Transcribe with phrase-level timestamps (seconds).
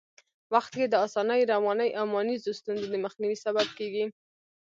[0.53, 4.05] وخت کي د اسانۍ، روانۍ او مانیزو ستونزو د مخنیوي سبب کېږي.